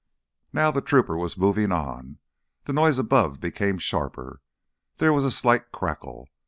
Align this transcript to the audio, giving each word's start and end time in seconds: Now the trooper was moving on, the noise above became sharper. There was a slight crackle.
Now 0.51 0.71
the 0.71 0.81
trooper 0.81 1.15
was 1.15 1.37
moving 1.37 1.71
on, 1.71 2.17
the 2.63 2.73
noise 2.73 2.97
above 2.97 3.39
became 3.39 3.77
sharper. 3.77 4.41
There 4.97 5.13
was 5.13 5.25
a 5.25 5.29
slight 5.29 5.71
crackle. 5.71 6.27